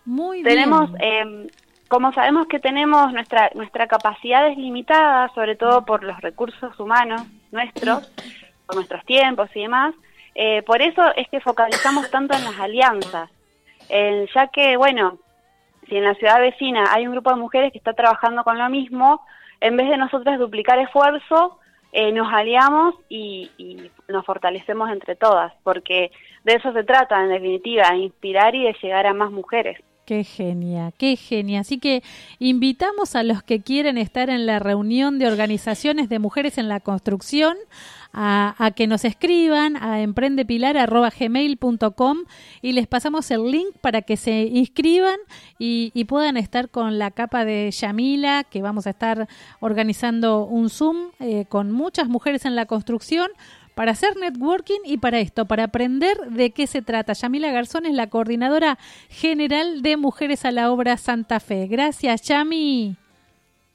[0.04, 1.46] Muy tenemos, bien.
[1.48, 1.48] eh,
[1.88, 7.22] como sabemos que tenemos nuestra nuestra capacidad es limitada, sobre todo por los recursos humanos
[7.54, 8.06] nuestros,
[8.68, 9.96] por nuestros tiempos y demás,
[10.36, 13.30] eh, por eso es que focalizamos tanto en las alianzas,
[13.92, 15.18] Eh, ya que, bueno,
[15.88, 18.70] si en la ciudad vecina hay un grupo de mujeres que está trabajando con lo
[18.70, 19.22] mismo,
[19.62, 21.58] en vez de nosotros duplicar esfuerzo,
[21.92, 26.12] eh, nos aliamos y, y nos fortalecemos entre todas, porque
[26.44, 29.80] de eso se trata, en definitiva, de inspirar y de llegar a más mujeres.
[30.06, 31.62] Qué genia, qué genia.
[31.62, 32.02] Así que
[32.40, 36.80] invitamos a los que quieren estar en la reunión de organizaciones de mujeres en la
[36.80, 37.56] construcción
[38.14, 42.18] a, a que nos escriban a emprendepilar.gmail.com
[42.62, 45.18] y les pasamos el link para que se inscriban
[45.58, 49.28] y, puedan estar con la capa de Yamila, que vamos a estar
[49.60, 53.30] organizando un Zoom eh, con muchas mujeres en la construcción
[53.76, 57.14] para hacer networking y para esto, para aprender de qué se trata.
[57.14, 58.78] Yamila Garzón es la coordinadora
[59.10, 61.68] general de Mujeres a la Obra Santa Fe.
[61.68, 62.96] Gracias, Yami.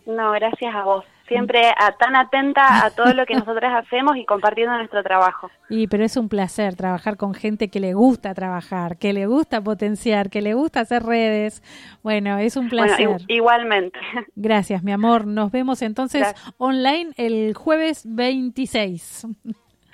[0.06, 1.04] No, gracias a vos.
[1.28, 5.50] Siempre a- tan atenta a todo lo que nosotras hacemos y compartiendo nuestro trabajo.
[5.70, 9.60] Y pero es un placer trabajar con gente que le gusta trabajar, que le gusta
[9.62, 11.62] potenciar, que le gusta hacer redes.
[12.02, 13.08] Bueno, es un placer.
[13.08, 13.98] Bueno, igualmente.
[14.36, 15.26] Gracias, mi amor.
[15.26, 16.54] Nos vemos entonces Gracias.
[16.58, 19.26] online el jueves 26.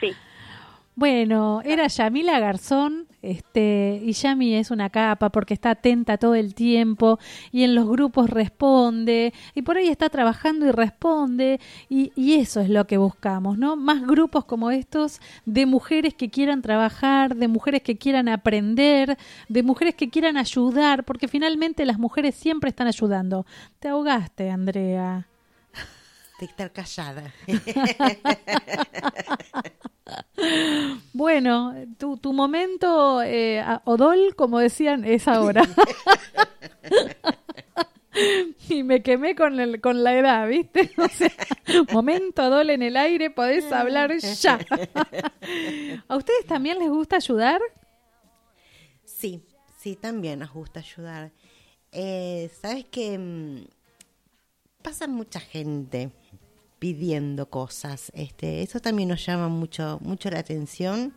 [0.00, 0.12] Sí.
[0.96, 6.54] Bueno, era Yamila Garzón, este, y Yami es una capa porque está atenta todo el
[6.54, 7.18] tiempo
[7.52, 12.61] y en los grupos responde, y por ahí está trabajando y responde, y, y eso
[12.61, 13.76] es lo que buscamos, ¿no?
[13.76, 19.62] Más grupos como estos de mujeres que quieran trabajar, de mujeres que quieran aprender, de
[19.62, 23.46] mujeres que quieran ayudar, porque finalmente las mujeres siempre están ayudando.
[23.78, 25.29] Te ahogaste, Andrea.
[26.40, 27.33] De estar callada.
[31.12, 35.62] Bueno, tu, tu momento, eh, Odol, como decían, es ahora.
[38.68, 40.90] y me quemé con, el, con la edad, ¿viste?
[40.98, 41.31] O sea,
[41.92, 44.59] momento Odol en el aire, podés hablar ya.
[46.09, 47.61] ¿A ustedes también les gusta ayudar?
[49.05, 49.44] Sí,
[49.79, 51.31] sí, también nos gusta ayudar.
[51.92, 53.64] Eh, Sabes que mm,
[54.83, 56.11] pasa mucha gente
[56.80, 58.10] pidiendo cosas.
[58.14, 61.14] Este, eso también nos llama mucho, mucho la atención.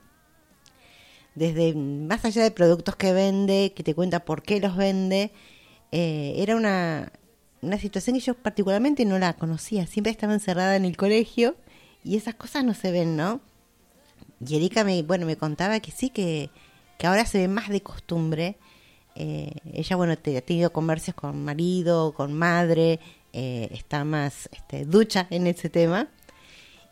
[1.33, 5.31] Desde más allá de productos que vende, que te cuenta por qué los vende,
[5.91, 7.11] eh, era una,
[7.63, 9.87] una situación que yo particularmente no la conocía.
[9.87, 11.55] Siempre estaba encerrada en el colegio
[12.03, 13.41] y esas cosas no se ven, ¿no?
[14.45, 16.49] Y Erika me, bueno, me contaba que sí, que,
[16.99, 18.57] que ahora se ve más de costumbre.
[19.15, 22.99] Eh, ella, bueno, te, ha tenido comercios con marido, con madre,
[23.33, 26.07] eh, está más este, ducha en ese tema.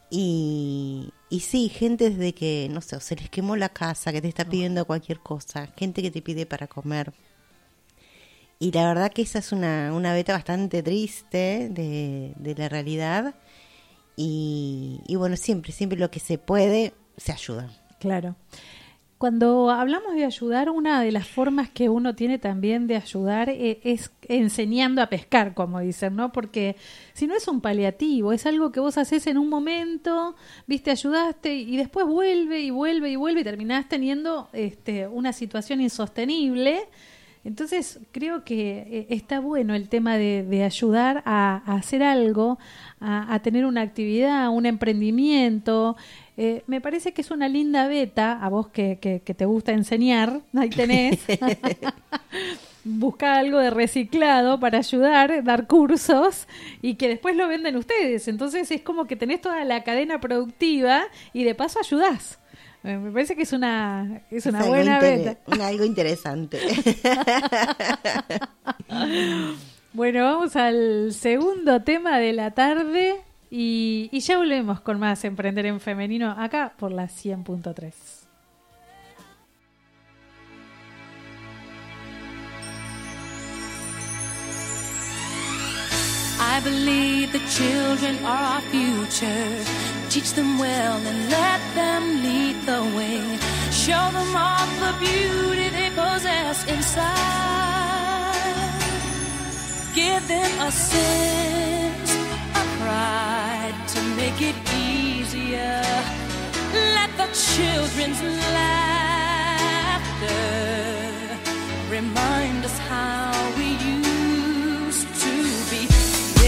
[0.09, 4.21] Y, y sí, gente desde que, no sé, o se les quemó la casa, que
[4.21, 7.13] te está pidiendo cualquier cosa, gente que te pide para comer.
[8.59, 13.35] Y la verdad que esa es una, una beta bastante triste de, de la realidad.
[14.17, 17.71] Y, y bueno, siempre, siempre lo que se puede, se ayuda.
[17.99, 18.35] Claro.
[19.21, 23.79] Cuando hablamos de ayudar, una de las formas que uno tiene también de ayudar eh,
[23.83, 26.31] es enseñando a pescar, como dicen, ¿no?
[26.31, 26.75] Porque
[27.13, 31.53] si no es un paliativo, es algo que vos haces en un momento, viste, ayudaste
[31.53, 36.79] y después vuelve y vuelve y vuelve y terminás teniendo este, una situación insostenible.
[37.43, 42.57] Entonces creo que eh, está bueno el tema de, ayudar a, a hacer algo,
[42.99, 45.95] a, a tener una actividad, un emprendimiento.
[46.37, 49.71] Eh, me parece que es una linda beta, a vos que, que, que te gusta
[49.73, 51.19] enseñar, ahí tenés.
[52.83, 56.47] Busca algo de reciclado para ayudar, dar cursos
[56.81, 58.27] y que después lo venden ustedes.
[58.27, 62.39] Entonces es como que tenés toda la cadena productiva y de paso ayudás.
[62.83, 65.37] Eh, Me parece que es una, es una Es buena beta.
[65.45, 66.57] un- algo interesante.
[69.93, 73.15] Bueno, vamos al segundo tema de la tarde
[73.51, 77.93] y, y ya volvemos con más Emprender en Femenino acá por la 100.3.
[86.43, 89.63] I believe the children are our future.
[90.09, 93.37] Teach them well and let them lead the way.
[93.71, 97.11] Show them all the beauty they possess inside.
[99.93, 102.10] Give them a sense
[102.81, 105.81] pride to make it easier.
[106.97, 108.21] Let the children's
[108.57, 108.81] laughter
[111.89, 113.67] remind us how we
[114.01, 115.33] used to
[115.69, 115.81] be.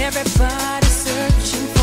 [0.08, 1.83] Everybody searching for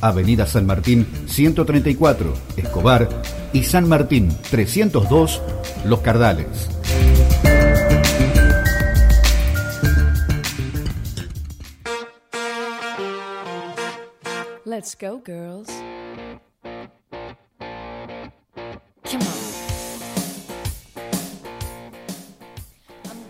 [0.00, 3.08] Avenida San Martín 134, Escobar
[3.52, 5.42] y San Martín 302,
[5.84, 6.68] Los Cardales.
[14.64, 15.68] Let's go, girls.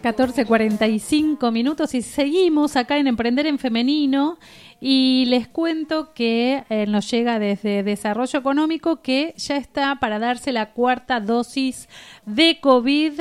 [0.09, 4.39] 14.45 minutos y seguimos acá en Emprender en Femenino.
[4.81, 10.51] Y les cuento que eh, nos llega desde Desarrollo Económico que ya está para darse
[10.53, 11.91] la cuarta dosis
[12.25, 13.21] de COVID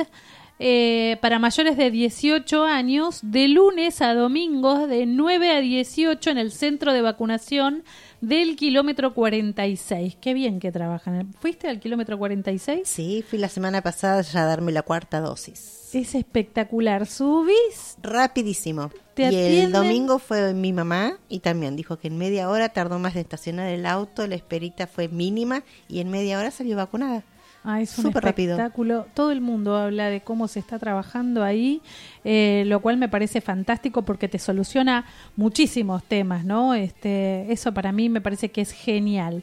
[0.60, 6.38] eh, para mayores de 18 años de lunes a domingo de 9 a 18 en
[6.38, 7.84] el centro de vacunación
[8.20, 10.16] del kilómetro 46.
[10.20, 11.32] Qué bien que trabajan.
[11.40, 12.80] ¿Fuiste al kilómetro 46?
[12.88, 15.90] Sí, fui la semana pasada ya a darme la cuarta dosis.
[15.94, 17.06] Es espectacular.
[17.06, 18.90] Subís Rapidísimo.
[19.14, 22.68] Te y atienden- el domingo fue mi mamá y también dijo que en media hora
[22.68, 26.76] tardó más de estacionar el auto, la esperita fue mínima y en media hora salió
[26.76, 27.22] vacunada.
[27.70, 28.52] Ah, es un Súper rápido.
[28.52, 29.06] espectáculo.
[29.12, 31.82] Todo el mundo habla de cómo se está trabajando ahí,
[32.24, 35.04] eh, lo cual me parece fantástico porque te soluciona
[35.36, 36.72] muchísimos temas, ¿no?
[36.72, 39.42] Este, eso para mí me parece que es genial.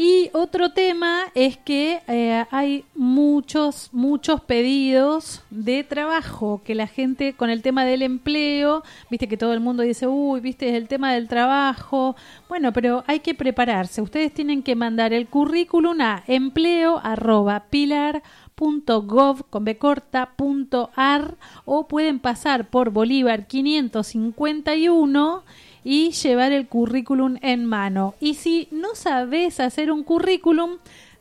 [0.00, 7.32] Y otro tema es que eh, hay muchos, muchos pedidos de trabajo que la gente
[7.32, 11.12] con el tema del empleo, viste que todo el mundo dice, uy, viste el tema
[11.12, 12.14] del trabajo.
[12.48, 14.00] Bueno, pero hay que prepararse.
[14.00, 18.22] Ustedes tienen que mandar el currículum a empleo arroba pilar
[18.56, 25.42] .gov con B corta, punto ar, o pueden pasar por Bolívar 551
[25.90, 28.14] y llevar el currículum en mano.
[28.20, 30.72] Y si no sabes hacer un currículum,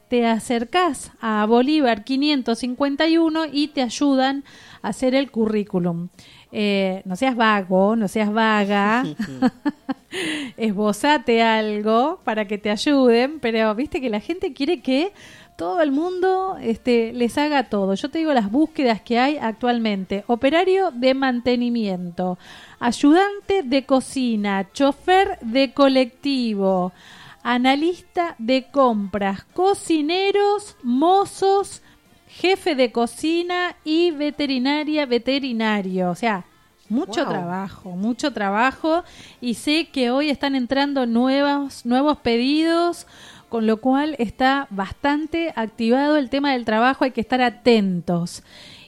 [0.10, 4.44] te acercás a Bolívar 551 y te ayudan
[4.82, 6.10] a hacer el currículum.
[6.52, 9.06] Eh, no seas vago, no seas vaga.
[10.58, 15.14] Esbozate algo para que te ayuden, pero viste que la gente quiere que
[15.58, 17.96] todo el mundo este, les haga todo.
[17.96, 20.24] Yo te digo las búsquedas que hay actualmente.
[20.28, 22.38] Operario de mantenimiento,
[22.80, 26.94] ayudante de cocina, chofer de colectivo,
[27.42, 31.82] analista de compras, cocineros, mozos,
[32.28, 36.12] jefe de cocina y veterinaria, veterinario.
[36.12, 36.46] O sea,
[36.90, 37.34] mucho Wow.
[37.34, 39.04] trabajo, mucho trabajo.
[39.42, 43.08] Y sé que hoy están entrando nuevos, nuevos pedidos,
[43.50, 47.06] con lo cual está bastante activado el tema del trabajo.
[47.06, 48.44] Hay que estar atentos.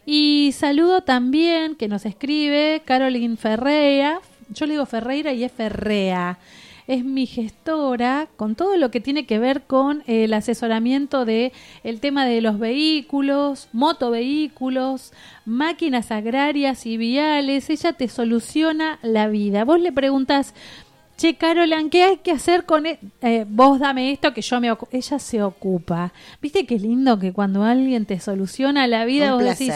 [0.06, 4.20] Y saludo también que nos escribe Caroline Ferreira.
[4.50, 6.40] Yo le digo Ferreira y es Ferrea
[6.90, 11.54] es mi gestora con todo lo que tiene que ver con el asesoramiento de
[11.84, 15.14] el tema de los vehículos, motovehículos,
[15.46, 17.70] máquinas agrarias y viales.
[17.70, 19.66] Ella te soluciona la vida.
[19.66, 20.56] Vos le preguntas,
[21.20, 24.72] che, Carolan, ¿qué hay que hacer con e-?" eh, vos dame esto que yo me
[24.72, 24.88] ocu-".
[24.92, 26.12] ella se ocupa.
[26.42, 29.68] ¿Viste qué lindo que cuando alguien te soluciona la vida Un vos decís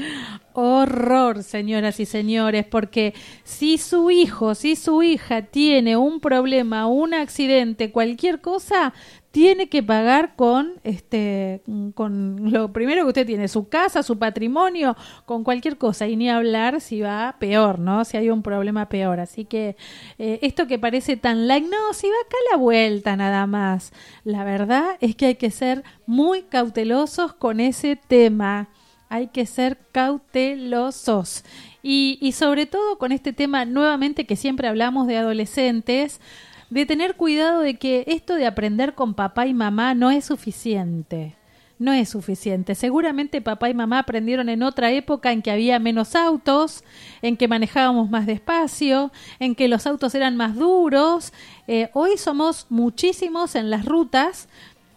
[0.53, 7.13] Horror, señoras y señores, porque si su hijo, si su hija tiene un problema, un
[7.13, 8.95] accidente, cualquier cosa,
[9.35, 11.61] tiene que pagar con este
[11.95, 16.31] con lo primero que usted tiene, su casa, su patrimonio, con cualquier cosa y ni
[16.31, 18.05] hablar si va peor, ¿no?
[18.05, 19.19] Si hay un problema peor.
[19.19, 19.75] Así que
[20.19, 23.93] eh, esto que parece tan like, no, si va acá la vuelta nada más.
[24.23, 28.69] La verdad es que hay que ser muy cautelosos con ese tema
[29.11, 31.45] hay que ser cautelosos.
[31.83, 36.21] Y, y, sobre todo con este tema nuevamente que siempre hablamos de adolescentes,
[36.75, 41.37] de tener cuidado de que esto de aprender con papá y mamá no es suficiente.
[41.79, 42.75] No es suficiente.
[42.75, 46.83] Seguramente papá y mamá aprendieron en otra época en que había menos autos,
[47.23, 51.33] en que manejábamos más despacio, en que los autos eran más duros.
[51.69, 54.49] Eh, hoy somos muchísimos en las rutas,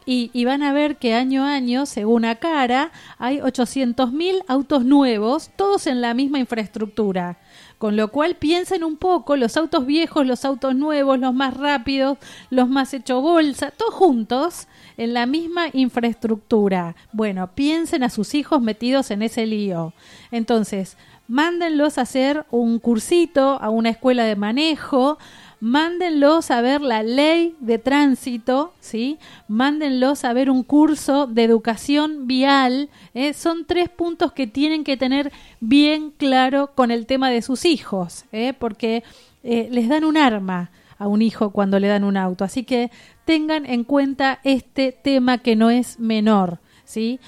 [0.10, 5.86] y, van a ver que año a año, según Acara, hay 800.000 autos nuevos, todos
[5.86, 7.38] en la misma infraestructura.
[7.78, 12.18] Con lo cual piensen un poco, los autos viejos, los autos nuevos, los más rápidos,
[12.50, 14.68] los más hecho bolsa, todos juntos
[14.98, 16.96] en la misma infraestructura.
[17.12, 19.94] Bueno, piensen a sus hijos metidos en ese lío.
[20.32, 20.98] Entonces,
[21.28, 25.20] mándenlos a hacer un cursito a una escuela de manejo,
[25.60, 29.18] mándenlos a ver la ley de tránsito, ¿sí?
[29.48, 32.90] Mándenlos a ver un curso de educación vial.
[33.14, 33.34] ¿eh?
[33.34, 38.26] Son tres puntos que tienen que tener bien claro con el tema de sus hijos,
[38.32, 38.54] ¿eh?
[38.58, 39.04] porque
[39.44, 42.44] eh, les dan un arma a un hijo cuando le dan un auto.
[42.44, 42.92] Así que
[43.26, 47.20] tengan en cuenta este tema que no es menor, ¿sí?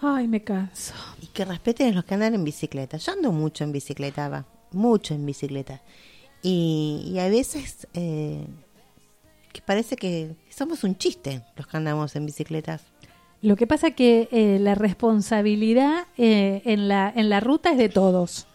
[0.00, 0.94] Ay, me canso.
[1.22, 2.98] Y que respeten a los que andan en bicicleta.
[2.98, 4.44] Yo ando mucho en bicicleta, va.
[4.72, 5.80] Mucho en bicicleta.
[6.48, 8.46] Y, y a veces eh,
[9.66, 12.84] parece que somos un chiste los que andamos en bicicletas.
[13.42, 17.88] Lo que pasa que eh, la responsabilidad eh, en, la, en la ruta es de
[17.88, 18.46] todos.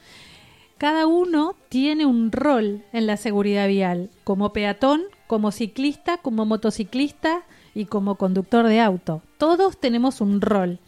[0.78, 7.44] Cada uno tiene un rol en la seguridad vial, como peatón, como ciclista, como motociclista
[7.76, 9.22] y como conductor de auto.
[9.38, 10.80] Todos tenemos un rol.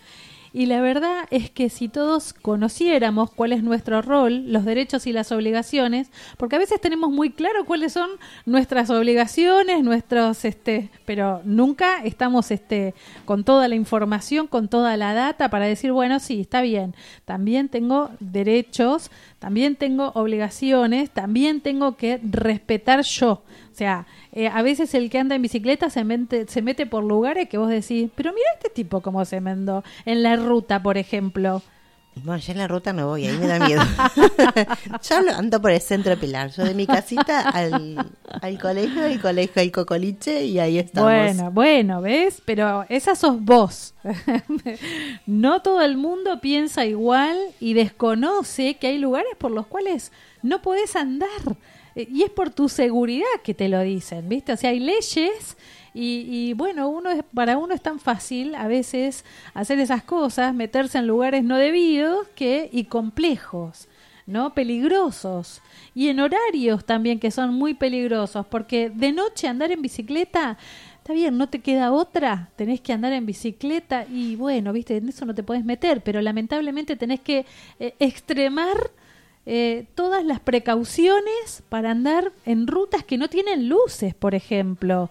[0.55, 5.11] Y la verdad es que si todos conociéramos cuál es nuestro rol, los derechos y
[5.11, 8.11] las obligaciones, porque a veces tenemos muy claro cuáles son
[8.45, 12.93] nuestras obligaciones, nuestros este, pero nunca estamos este
[13.25, 16.95] con toda la información, con toda la data para decir, bueno, sí, está bien.
[17.25, 23.41] También tengo derechos, también tengo obligaciones, también tengo que respetar yo.
[23.73, 27.03] O sea, eh, a veces el que anda en bicicleta se mete, se mete por
[27.03, 30.99] lugares que vos decís, pero mira este tipo cómo se mendó en la ruta, por
[30.99, 31.63] ejemplo.
[32.21, 33.81] Bueno, yo en la ruta no voy, ahí me da miedo.
[35.09, 38.11] yo ando por el centro de Pilar, yo de mi casita al,
[38.41, 41.11] al colegio, el colegio al Cocoliche y ahí estamos.
[41.11, 42.43] Bueno, bueno, ¿ves?
[42.45, 43.95] Pero esa sos vos.
[45.25, 50.11] no todo el mundo piensa igual y desconoce que hay lugares por los cuales
[50.43, 51.29] no podés andar.
[51.95, 54.53] Y es por tu seguridad que te lo dicen, ¿viste?
[54.53, 55.57] O sea, hay leyes
[55.93, 59.23] y, y, bueno, uno es, para uno es tan fácil a veces
[59.53, 63.87] hacer esas cosas, meterse en lugares no debidos que y complejos,
[64.25, 64.55] ¿no?
[64.55, 65.61] Peligrosos.
[65.93, 70.57] Y en horarios también que son muy peligrosos, porque de noche andar en bicicleta
[71.03, 75.09] está bien, no te queda otra, tenés que andar en bicicleta y bueno, viste, en
[75.09, 77.45] eso no te podés meter, pero lamentablemente tenés que
[77.77, 78.77] eh, extremar
[79.45, 85.09] eh, todas las precauciones para andar en rutas que no tienen luces, por ejemplo.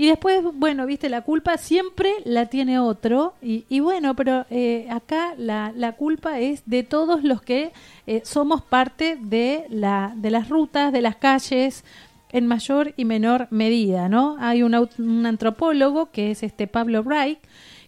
[0.00, 3.34] Y después, bueno, viste, la culpa siempre la tiene otro.
[3.42, 7.72] Y, bueno, pero eh, acá la, la, culpa es de todos los que
[8.06, 11.84] eh, somos parte de, la, de las rutas, de las calles,
[12.32, 14.36] en mayor y menor medida, ¿no?
[14.40, 14.74] Hay un,
[15.26, 17.38] antropólogo que es este Pablo Wright,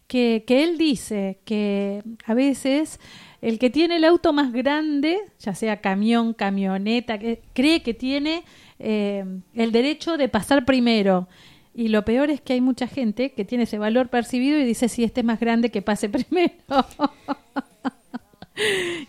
[0.07, 3.01] que, que él dice que a veces
[3.43, 8.45] el que tiene el auto más grande, ya sea camión, camioneta, que cree que tiene
[8.79, 9.25] eh,
[9.55, 11.29] el derecho de pasar primero.
[11.75, 14.89] Y lo peor es que hay mucha gente que tiene ese valor percibido y dice,
[14.89, 16.55] si este es más grande, que pase primero.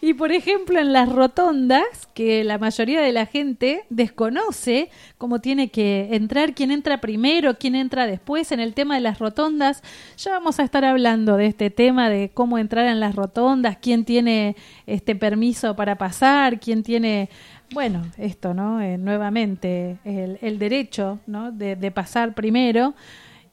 [0.02, 1.84] Y por ejemplo, en las rotondas,
[2.14, 7.76] que la mayoría de la gente desconoce cómo tiene que entrar, quién entra primero, quién
[7.76, 8.52] entra después.
[8.52, 9.84] En el tema de las rotondas,
[10.18, 14.06] ya vamos a estar hablando de este tema de cómo entrar en las rotondas, quién
[14.06, 17.30] tiene este permiso para pasar, quién tiene,
[17.74, 18.82] bueno, esto, ¿no?
[18.82, 21.52] Eh, nuevamente, el, el, derecho, ¿no?
[21.52, 22.94] De, de pasar primero.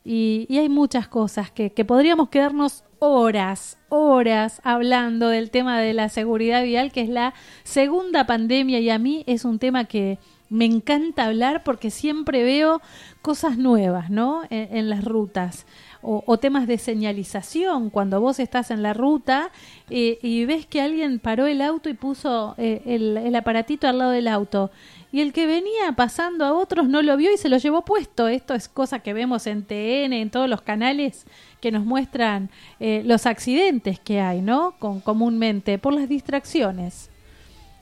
[0.05, 5.93] Y, y hay muchas cosas que, que podríamos quedarnos horas, horas hablando del tema de
[5.93, 10.18] la seguridad vial, que es la segunda pandemia y a mí es un tema que
[10.49, 12.82] me encanta hablar porque siempre veo
[13.22, 14.43] cosas nuevas, ¿no?
[14.51, 15.66] En, en las rutas.
[16.03, 19.51] O, o temas de señalización, cuando vos estás en la ruta
[19.91, 23.99] eh, y ves que alguien paró el auto y puso eh, el, el aparatito al
[23.99, 24.70] lado del auto
[25.12, 28.28] y el que venía pasando a otros no lo vio y se lo llevó puesto.
[28.28, 31.26] Esto es cosa que vemos en TN, en todos los canales
[31.61, 32.50] que nos muestran
[32.80, 34.72] eh, los accidentes que hay, ¿no?
[34.78, 37.11] Con, comúnmente, por las distracciones.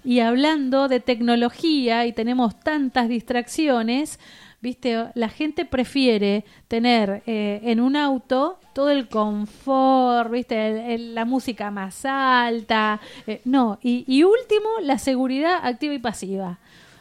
[0.05, 4.19] Y hablando de tecnología y tenemos tantas distracciones,
[4.61, 11.25] viste, la gente prefiere tener eh, en un auto todo el confort, viste, el- la
[11.25, 16.59] música más alta, eh, no, y último, la seguridad activa y pasiva.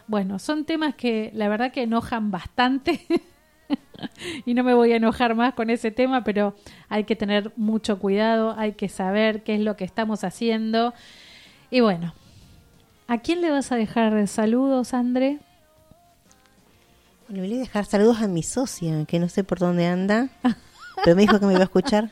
[0.07, 3.01] Bueno, son temas que la verdad que enojan bastante.
[4.45, 6.55] y no me voy a enojar más con ese tema, pero
[6.89, 10.93] hay que tener mucho cuidado, hay que saber qué es lo que estamos haciendo.
[11.70, 12.13] Y bueno,
[13.07, 15.39] ¿a quién le vas a dejar saludos, André?
[17.28, 20.30] Bueno, le voy a dejar saludos a mi socia, que no sé por dónde anda,
[21.03, 22.09] pero me dijo que me iba a escuchar.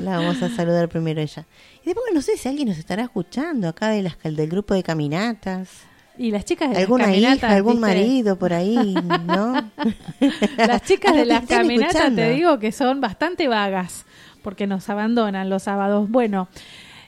[0.00, 1.46] La vamos a saludar primero ella.
[1.82, 4.82] Y después no sé si alguien nos estará escuchando acá de las, del grupo de
[4.82, 5.86] caminatas.
[6.18, 7.86] Y las chicas de las Alguna caminatas, hija, algún ¿viste?
[7.86, 8.94] marido por ahí,
[9.26, 9.70] ¿no?
[10.56, 12.22] Las chicas de las caminatas escuchando.
[12.22, 14.06] te digo que son bastante vagas
[14.42, 16.08] porque nos abandonan los sábados.
[16.08, 16.48] Bueno,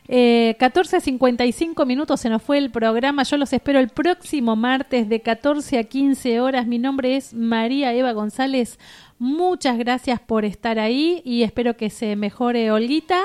[0.09, 3.23] eh, 14.55 minutos se nos fue el programa.
[3.23, 6.67] Yo los espero el próximo martes de 14 a 15 horas.
[6.67, 8.79] Mi nombre es María Eva González.
[9.19, 13.21] Muchas gracias por estar ahí y espero que se mejore Olguita.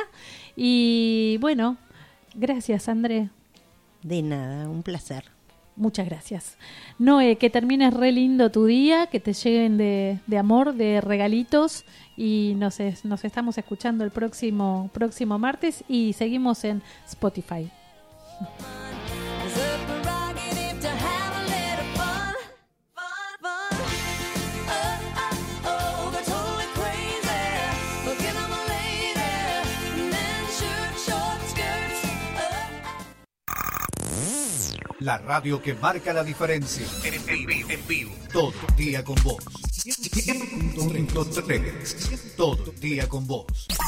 [0.55, 1.77] Y bueno,
[2.35, 3.29] gracias André.
[4.01, 5.32] De nada, un placer.
[5.75, 6.57] Muchas gracias.
[6.99, 11.83] Noé, que termines re lindo tu día, que te lleguen de, de amor, de regalitos
[12.15, 17.71] y nos, es- nos estamos escuchando el próximo, próximo martes y seguimos en Spotify.
[34.99, 36.85] La radio que marca la diferencia.
[37.03, 38.13] En, vivo, en vivo.
[38.31, 39.43] Todo día con vos.
[39.71, 42.35] 100.3.
[42.35, 43.67] Todo día con vos.